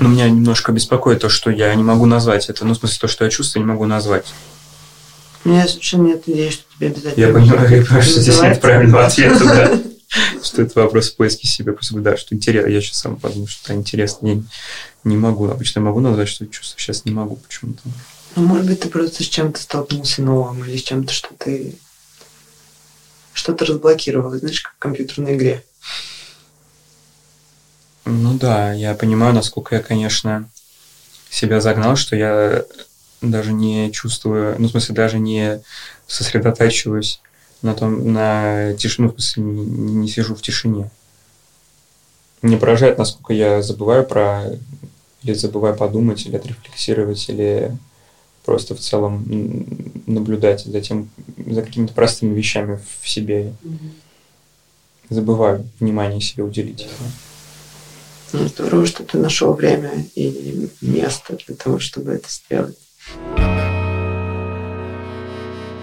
[0.00, 2.64] Но меня немножко беспокоит то, что я не могу назвать это.
[2.64, 4.26] Ну, в смысле, то, что я чувствую, не могу назвать.
[5.44, 7.26] У меня совершенно нет идеи, что тебе обязательно...
[7.26, 9.80] Я понимаю, я понимаю, что здесь нет правильного ответа, да.
[10.42, 11.72] Что это вопрос поиски себя.
[11.72, 12.68] Просто да, что интересно.
[12.68, 14.26] Я сейчас сам подумал, что это интересно.
[14.26, 14.42] Я
[15.04, 15.48] не могу.
[15.48, 16.80] Обычно могу назвать, что чувствую.
[16.80, 17.80] Сейчас не могу почему-то.
[18.36, 21.76] Ну, может быть, ты просто с чем-то столкнулся новым, или с чем-то, что ты
[23.32, 25.64] что-то разблокировал, знаешь, как в компьютерной игре.
[28.04, 30.48] Ну да, я понимаю, насколько я, конечно,
[31.30, 32.64] себя загнал, что я
[33.22, 35.62] даже не чувствую, ну, в смысле, даже не
[36.06, 37.20] сосредотачиваюсь
[37.62, 39.64] на том, на тишину, в смысле, не,
[39.94, 40.90] не сижу в тишине.
[42.42, 44.44] Мне поражает, насколько я забываю про,
[45.22, 47.74] или забываю подумать, или отрефлексировать, или
[48.44, 49.24] просто в целом
[50.06, 51.08] наблюдать за тем,
[51.46, 53.54] за какими-то простыми вещами в себе.
[55.08, 56.86] Забываю внимание себе уделить.
[58.48, 62.76] Здорово, что ты нашел время и место для того, чтобы это сделать.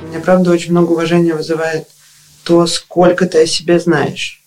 [0.07, 1.87] Мне, правда, очень много уважения вызывает
[2.43, 4.41] то, сколько ты о себе знаешь.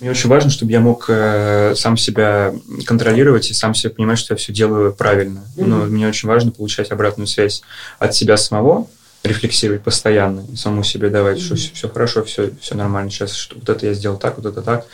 [0.00, 2.52] Мне очень важно, чтобы я мог э, сам себя
[2.86, 5.44] контролировать и сам себя понимать, что я все делаю правильно.
[5.56, 5.70] Мгм.
[5.70, 7.62] Но мне очень важно получать обратную связь
[8.00, 8.88] от себя самого,
[9.22, 11.62] рефлексировать постоянно и самому себе давать, что Мгм.
[11.74, 14.86] все, хорошо, все, все нормально сейчас, что вот это я сделал так, вот это так,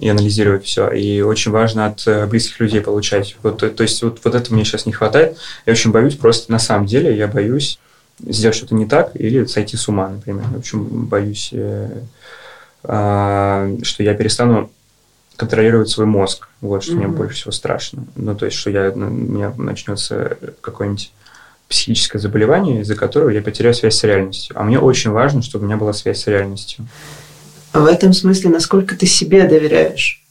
[0.00, 0.90] и анализировать все.
[0.90, 3.36] И очень важно от э, близких людей получать.
[3.42, 5.36] Вот, э, то есть вот, вот это мне сейчас не хватает.
[5.66, 7.78] Я очень боюсь, просто на самом деле я боюсь
[8.26, 10.44] сделать что-то не так или сойти с ума, например.
[10.46, 12.02] В общем, боюсь, э,
[12.84, 14.70] а, что я перестану
[15.36, 16.48] контролировать свой мозг.
[16.60, 17.16] Вот что мне Мгм.
[17.16, 18.04] больше всего страшно.
[18.16, 21.12] Ну, то есть, что я, ну, у меня начнется какое-нибудь
[21.72, 24.54] психическое заболевание, из-за которого я потеряю связь с реальностью.
[24.58, 26.86] А мне очень важно, чтобы у меня была связь с реальностью.
[27.72, 30.22] А в этом смысле, насколько ты себе доверяешь?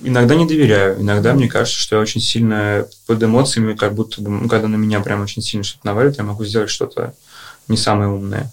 [0.00, 4.30] Иногда не доверяю, иногда мне кажется, что я очень сильно под эмоциями, как будто бы,
[4.30, 7.14] ну, когда на меня прям очень сильно что-то навалит, я могу сделать что-то
[7.68, 8.52] не самое умное.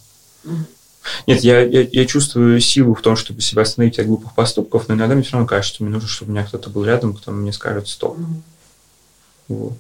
[1.27, 4.95] Нет, я, я, я чувствую силу в том, чтобы себя остановить от глупых поступков, но
[4.95, 7.31] иногда мне все равно кажется, что мне нужно, чтобы у меня кто-то был рядом, кто
[7.31, 8.17] мне скажет стоп.
[9.47, 9.77] Вот.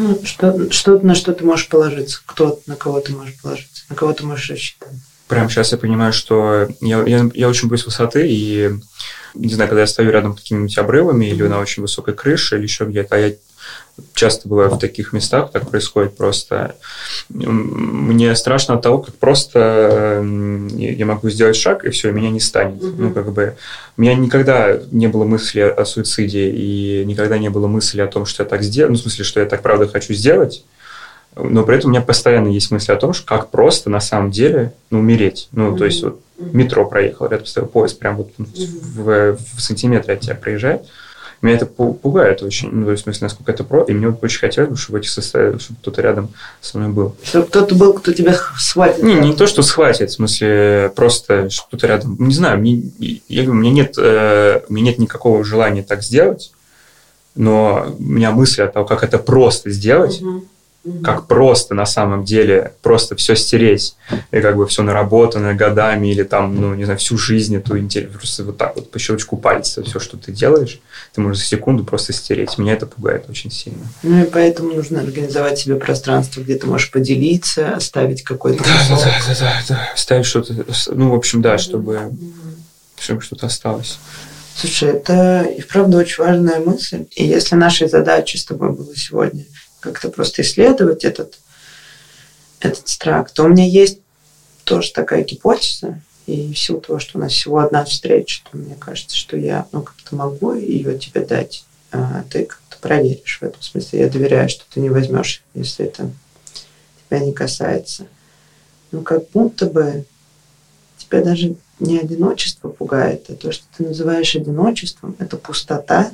[0.00, 2.22] Ну, что, что, на что ты можешь положиться?
[2.24, 3.84] Кто, на кого ты можешь положиться?
[3.90, 4.94] На кого ты можешь рассчитывать?
[5.28, 8.70] Прямо сейчас я понимаю, что я, я, я очень боюсь высоты, и
[9.34, 12.62] не знаю, когда я стою рядом с какими-нибудь обрывами или на очень высокой крыше, или
[12.62, 13.34] еще где-то, а я
[14.14, 16.76] часто бываю в таких местах, так происходит просто.
[17.28, 20.22] Мне страшно от того, как просто
[20.76, 22.82] я могу сделать шаг, и все, меня не станет.
[22.82, 22.94] Мгм.
[22.98, 23.56] Ну, как бы,
[23.96, 28.26] у меня никогда не было мысли о суициде, и никогда не было мысли о том,
[28.26, 30.64] что я так сделаю, ну, в смысле, что я так правда хочу сделать,
[31.36, 34.30] но при этом у меня постоянно есть мысли о том, что как просто на самом
[34.30, 35.48] деле ну, умереть.
[35.52, 40.20] Ну, то есть вот метро проехал, рядом стоял поезд, прям вот в, в сантиметре от
[40.20, 40.86] тебя проезжает.
[41.42, 44.70] Меня это пугает очень, ну, в смысле, насколько это про, и мне вот очень хотелось
[44.70, 46.28] бы, чтобы в этих состояниях, чтобы кто-то рядом
[46.60, 47.16] со мной был.
[47.22, 49.02] Чтобы кто-то был, кто тебя схватит.
[49.02, 52.16] Не, не то, что схватит, в смысле, просто чтобы кто-то рядом.
[52.18, 52.82] Не знаю, мне,
[53.28, 56.52] я говорю, у меня нет, э, у меня нет никакого желания так сделать,
[57.34, 60.44] но у меня мысль о том, как это просто сделать, угу
[61.04, 63.96] как просто на самом деле просто все стереть
[64.30, 68.10] и как бы все наработанное годами или там, ну, не знаю, всю жизнь эту интерес,
[68.12, 70.80] просто вот так вот по щелчку пальца все, что ты делаешь,
[71.14, 72.56] ты можешь за секунду просто стереть.
[72.56, 73.86] Меня это пугает очень сильно.
[74.02, 78.96] Ну и поэтому нужно организовать себе пространство, где ты можешь поделиться, оставить какой-то да, да,
[78.96, 80.54] да, да, да, да, оставить что-то,
[80.92, 82.10] ну, в общем, да, чтобы,
[82.98, 83.98] чтобы что-то осталось.
[84.56, 87.06] Слушай, это и вправду очень важная мысль.
[87.12, 89.44] И если нашей задачей с тобой было сегодня–
[89.80, 91.38] как-то просто исследовать этот,
[92.60, 94.00] этот страх, то у меня есть
[94.64, 98.76] тоже такая гипотеза, и в силу того, что у нас всего одна встреча, то мне
[98.76, 103.38] кажется, что я ну, как-то могу ее тебе дать, а ты как-то проверишь.
[103.40, 106.10] В этом смысле я доверяю, что ты не возьмешь, если это
[107.08, 108.06] тебя не касается.
[108.92, 110.04] Ну, как будто бы
[110.98, 116.12] тебя даже не одиночество пугает, а то, что ты называешь одиночеством, это пустота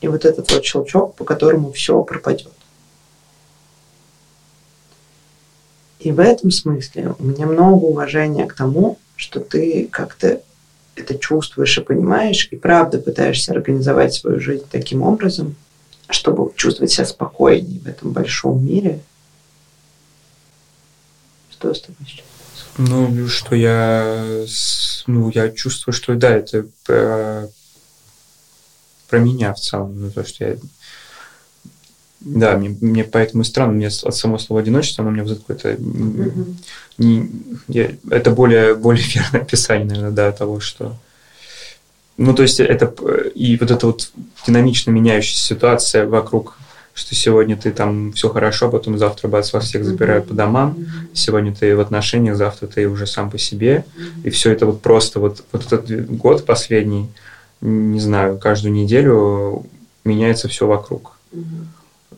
[0.00, 2.52] и вот этот вот щелчок, по которому все пропадет.
[6.00, 10.40] И в этом смысле у меня много уважения к тому, что ты как-то
[10.96, 15.56] это чувствуешь и понимаешь, и правда пытаешься организовать свою жизнь таким образом,
[16.08, 19.00] чтобы чувствовать себя спокойнее в этом большом мире.
[21.50, 22.24] Что с тобой сейчас?
[22.78, 24.44] Ну, что я,
[25.06, 27.50] ну, я чувствую, что да, это про,
[29.08, 30.56] про меня в целом, ну, то, что я
[32.20, 35.80] да, мне, мне поэтому странно, мне от самого слова одиночество, оно мне вызывает какое-то...
[35.80, 36.54] Mm-hmm.
[36.98, 37.30] Не,
[37.68, 40.96] я, это более, более верное описание, наверное, да, того, что...
[42.18, 42.92] Ну, то есть это
[43.34, 44.12] и вот эта вот
[44.46, 46.58] динамично меняющаяся ситуация вокруг,
[46.92, 50.76] что сегодня ты там все хорошо, а потом завтра бац, вас всех забирают по домам,
[51.14, 53.86] сегодня ты в отношениях, завтра ты уже сам по себе,
[54.22, 57.08] и все это вот просто вот, вот этот год последний,
[57.62, 59.64] не знаю, каждую неделю
[60.04, 61.16] меняется все вокруг.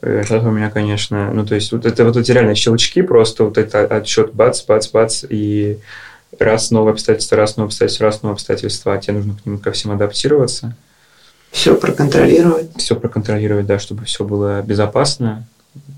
[0.00, 3.58] Это у меня, конечно, ну, то есть вот это вот эти реально щелчки, просто вот
[3.58, 5.78] это отсчет бац, бац, бац, и
[6.38, 9.70] раз новое обстоятельство, раз новое обстоятельство, раз новое обстоятельство, а тебе нужно к ним ко
[9.72, 10.76] всем адаптироваться.
[11.50, 12.70] Все проконтролировать.
[12.78, 15.46] Все проконтролировать, да, чтобы все было безопасно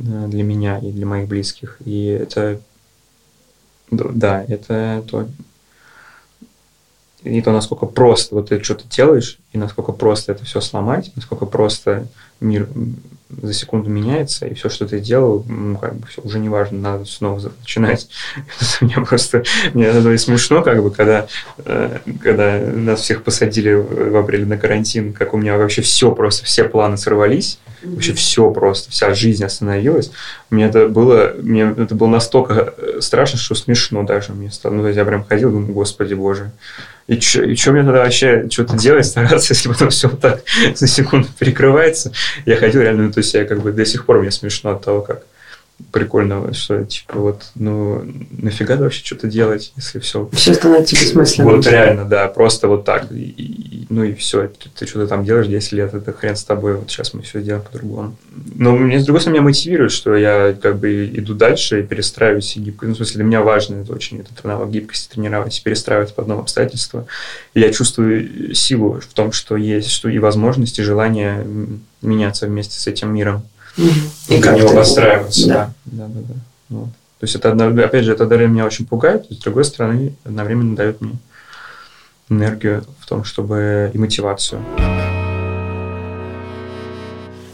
[0.00, 1.76] э, для меня и для моих близких.
[1.85, 2.61] И это,
[3.90, 5.28] да, это то,
[7.25, 11.47] и то, насколько просто вот ты что-то делаешь, и насколько просто это все сломать, насколько
[11.47, 12.07] просто
[12.41, 12.69] мир
[13.43, 16.79] за секунду меняется, и все, что ты делал, ну, как бы все, уже не важно,
[16.79, 18.09] надо снова начинать.
[18.81, 21.27] Мне просто мне это смешно, как бы, когда,
[21.59, 26.45] э, когда нас всех посадили в апреле на карантин, как у меня вообще все просто,
[26.45, 30.13] все планы сорвались, вообще все просто, вся жизнь остановилась.
[30.51, 34.75] Мне это было, мне это было настолько э, страшно, что смешно даже мне стало.
[34.75, 36.53] Ну, я прям ходил, думаю, господи боже,
[37.07, 40.43] и что мне тогда вообще что-то делать, стараться, если потом все вот так
[40.75, 42.12] за секунду перекрывается.
[42.47, 44.85] Я ходил реально, ну, то есть я как бы до сих пор мне смешно от
[44.85, 45.23] того, как
[45.93, 50.29] прикольно, что типа вот, ну, нафига вообще что-то делать, если все...
[50.33, 51.57] Все становится бессмысленным.
[51.57, 53.11] Вот реально, да, просто вот так.
[53.11, 56.45] И, и, ну и все, ты, ты что-то там делаешь 10 лет, это хрен с
[56.45, 58.17] тобой, вот сейчас мы все делаем по-другому.
[58.55, 62.57] Но мне, с другой стороны, меня мотивирует, что я как бы иду дальше и перестраиваюсь,
[62.57, 66.15] и гибко, ну, в смысле, для меня важно это очень, этот навык гибкости тренировать, перестраивать
[66.15, 67.07] под новые обстоятельства.
[67.55, 71.47] И я чувствую силу в том, что есть, что и возможности, и желание
[72.03, 73.43] меняться вместе с этим миром.
[73.77, 75.75] И как него подстраиваться, да.
[75.85, 76.07] да.
[76.07, 76.35] да, да, да.
[76.69, 76.89] Вот.
[77.19, 81.01] То есть это, опять же, это для меня очень пугает, с другой стороны, одновременно дает
[81.01, 81.17] мне
[82.29, 84.65] энергию в том, чтобы и мотивацию.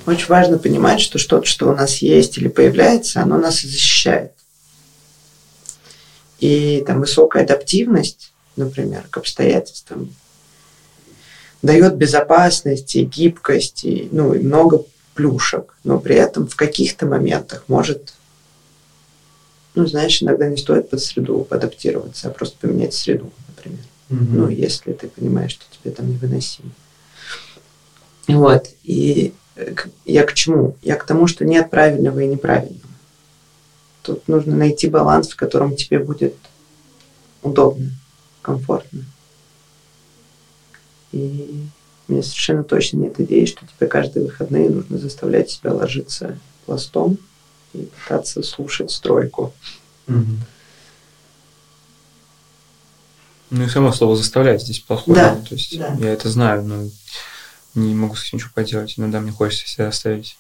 [0.07, 4.33] Очень важно понимать, что что-то, что у нас есть или появляется, оно нас защищает.
[6.41, 10.13] И там высокая адаптивность, например, к обстоятельствам,
[11.63, 17.65] дает безопасность и гибкость, и, ну, и много плюшек, но при этом в каких-то моментах
[17.69, 18.15] может,
[19.75, 23.85] ну, знаешь, иногда не стоит под среду адаптироваться, а просто поменять среду, например.
[24.11, 24.19] Угу.
[24.19, 26.71] Ну, если ты понимаешь, что тебе там невыносимо.
[28.27, 28.69] Вот.
[28.83, 29.75] И э,
[30.05, 30.77] я к чему?
[30.83, 32.81] Я к тому, что нет правильного и неправильного.
[34.03, 36.35] Тут нужно найти баланс, в котором тебе будет
[37.43, 37.91] удобно,
[38.43, 39.05] комфортно.
[41.13, 41.67] И
[42.11, 46.37] у меня совершенно точно нет идеи, что тебе каждые выходные нужно заставлять себя ложиться
[46.67, 47.19] пластом
[47.73, 49.55] и пытаться слушать стройку.
[50.09, 50.27] Угу.
[53.51, 55.17] Ну и само слово заставлять здесь плохое.
[55.17, 55.97] Да, То есть да.
[56.01, 56.89] я это знаю, но
[57.75, 58.95] не могу с этим ничего поделать.
[58.97, 60.37] Иногда мне хочется себя оставить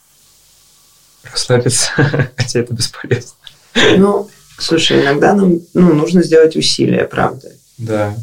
[1.22, 1.92] расслабиться,
[2.36, 3.34] хотя это бесполезно.
[3.96, 7.52] Ну, слушай, иногда нам ну, нужно сделать усилия, правда.
[7.78, 8.16] Да.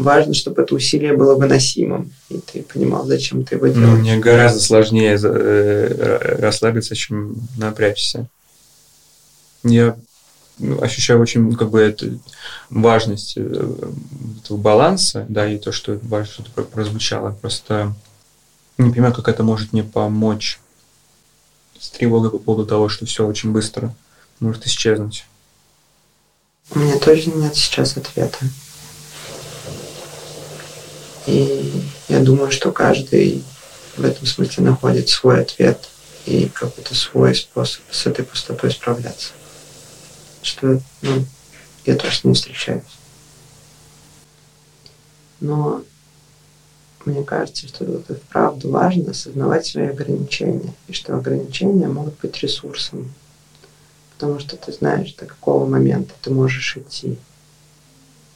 [0.00, 3.98] Важно, чтобы это усилие было выносимым, и ты понимал, зачем ты его Ну, делаешь.
[4.00, 8.26] мне гораздо сложнее э, расслабиться, чем напрячься.
[9.62, 9.96] Я
[10.58, 12.18] ну, ощущаю очень, ну, как бы, это
[12.70, 13.42] важность э,
[14.42, 17.32] этого баланса, да, и то, что важно, что прозвучало.
[17.32, 17.94] Просто
[18.78, 20.60] не понимаю, как это может мне помочь
[21.78, 23.94] с тревогой по поводу того, что все очень быстро
[24.38, 25.26] может исчезнуть.
[26.74, 28.38] У меня тоже нет сейчас ответа.
[31.30, 33.44] И я думаю, что каждый
[33.96, 35.88] в этом смысле находит свой ответ
[36.26, 39.30] и какой-то свой способ с этой пустотой справляться.
[40.42, 41.24] Что, ну,
[41.86, 42.82] я тоже ним встречаюсь.
[45.38, 45.84] Но
[47.04, 53.14] мне кажется, что это вправду важно осознавать свои ограничения, и что ограничения могут быть ресурсом,
[54.14, 57.18] потому что ты знаешь, до какого момента ты можешь идти.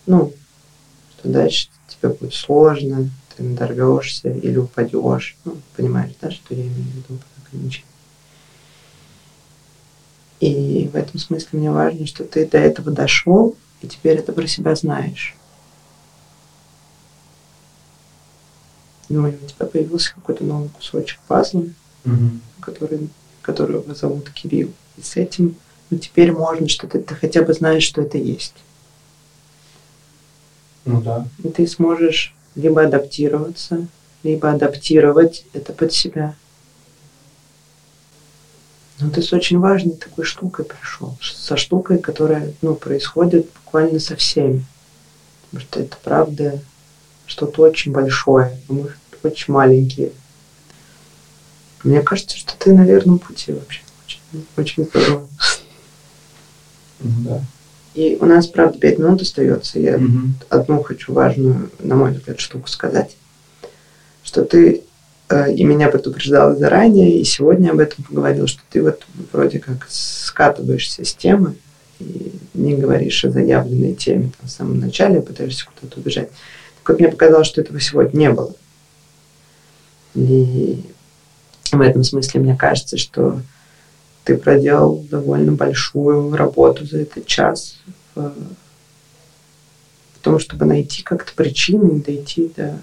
[0.07, 0.32] Ну,
[1.18, 5.37] что дальше тебе будет сложно, ты надорвешься или упадешь.
[5.45, 7.89] Ну, понимаешь, да, что я имею в виду под ограничением.
[10.41, 14.47] И в этом смысле мне важно, что ты до этого дошел, и теперь это про
[14.47, 15.37] себя знаешь.
[19.09, 21.64] Ну, и у тебя появился какой-то новый кусочек пазла,
[22.61, 23.09] который,
[23.43, 24.72] которого зовут Кирилл.
[24.97, 25.57] И с этим
[25.91, 28.55] ну, теперь можно что-то, ты хотя бы знаешь, что это есть.
[30.85, 31.26] Ну да.
[31.43, 33.87] И ты сможешь либо адаптироваться,
[34.22, 36.35] либо адаптировать это под себя.
[39.01, 41.16] Но ты с очень важной такой штукой пришел.
[41.20, 44.64] Со штукой, которая ну, происходит буквально со всеми.
[45.51, 46.61] Потому что это правда
[47.26, 50.12] что-то очень большое, а мы очень маленькие.
[51.82, 53.80] Мне кажется, что ты на верном пути вообще.
[54.05, 55.28] Очень, очень здорово.
[57.01, 57.45] Да.
[57.95, 59.78] И у нас, правда, пять минут остается.
[59.78, 60.34] Я Мгм.
[60.49, 63.16] одну хочу важную, на мой взгляд, штуку сказать.
[64.24, 64.82] Что ты
[65.30, 69.86] э, и меня предупреждала заранее, и сегодня об этом поговорил, что ты вот вроде как
[69.88, 71.55] скатываешься с темы
[71.99, 76.28] и не говоришь о заявленной теме там, в самом начале, пытаешься куда-то убежать.
[76.82, 78.55] Так вот, мне показалось, что этого сегодня не было.
[80.14, 80.84] И
[81.72, 83.40] в этом смысле мне кажется, что
[84.24, 87.76] ты проделал довольно большую работу за этот час
[88.14, 88.32] в,
[90.14, 92.78] в том, чтобы найти как-то причины и дойти до...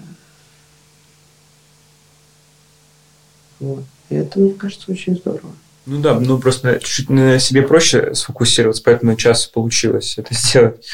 [3.58, 3.84] Вот.
[4.08, 5.52] И это, мне кажется, очень здорово.
[5.84, 10.86] Ну да, ну просто чуть-чуть на себе проще сфокусироваться, поэтому час получилось это сделать.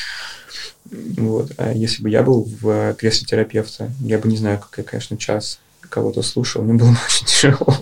[0.90, 1.52] Вот.
[1.58, 5.18] А если бы я был в кресле терапевта, я бы не знаю, как я, конечно,
[5.18, 7.76] час кого-то слушал, мне было бы очень тяжело.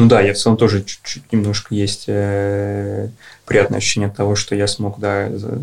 [0.00, 3.10] Ну да, я в целом тоже чуть-чуть немножко есть э,
[3.44, 5.60] приятное ощущение от того, что я смог, да, за-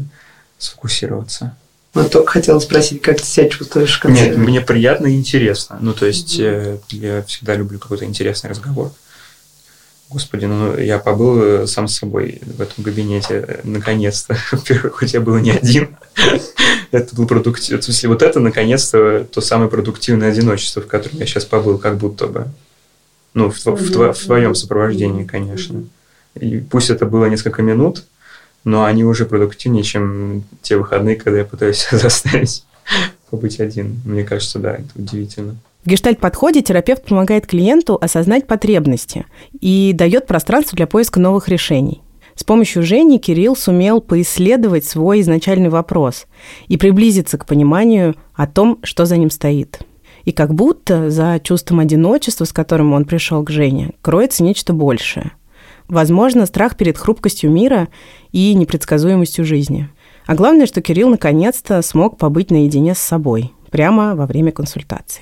[0.59, 1.57] сфокусироваться.
[1.95, 4.27] Но только хотела спросить, как ты себя чувствуешь в конце?
[4.27, 5.79] Нет, мне приятно и интересно.
[5.81, 8.91] Ну, то есть, э, я всегда люблю какой-то интересный разговор.
[10.09, 14.37] Господи, ну я побыл э, сам с собой в этом кабинете, э, наконец-то.
[14.51, 15.97] Во-первых, хоть я был не один.
[16.91, 17.79] Это был продуктив...
[17.79, 21.97] В смысле, вот это, наконец-то, то самое продуктивное одиночество, в котором я сейчас побыл, как
[21.97, 22.47] будто бы.
[23.37, 25.83] Ну, в, в тво- в твоем сопровождении, конечно.
[26.39, 28.03] И пусть это было несколько минут,
[28.63, 32.65] но они уже продуктивнее, чем те выходные, когда я пытаюсь себя заставить
[33.29, 34.01] побыть один.
[34.05, 35.55] Мне кажется, да, это удивительно.
[35.85, 39.27] В гештальт-подходе терапевт помогает клиенту осознать потребности
[39.61, 42.01] и дает пространство для поиска новых решений.
[42.33, 46.25] С помощью Жени Кирилл сумел поисследовать свой изначальный вопрос
[46.67, 49.79] и приблизиться к пониманию о том, что за ним стоит.
[50.27, 55.31] И как будто за чувством одиночества, с которым он пришел к Жене, кроется нечто большее.
[55.87, 57.87] Возможно, страх перед хрупкостью мира
[58.33, 59.87] и непредсказуемостью жизни.
[60.25, 65.21] А главное, что Кирилл наконец-то смог побыть наедине с собой прямо во время консультации.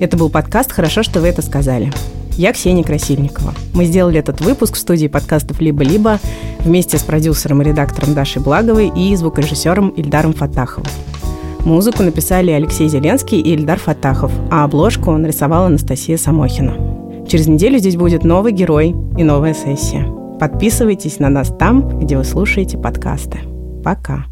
[0.00, 1.92] Это был подкаст «Хорошо, что вы это сказали».
[2.32, 3.54] Я Ксения Красильникова.
[3.74, 6.18] Мы сделали этот выпуск в студии подкастов «Либо-либо»
[6.64, 10.90] вместе с продюсером и редактором Дашей Благовой и звукорежиссером Ильдаром Фатаховым.
[11.64, 16.74] Музыку написали Алексей Зеленский и Ильдар Фатахов, а обложку нарисовала Анастасия Самохина.
[17.28, 20.06] Через неделю здесь будет новый герой и новая сессия.
[20.40, 23.38] Подписывайтесь на нас там, где вы слушаете подкасты.
[23.84, 24.31] Пока.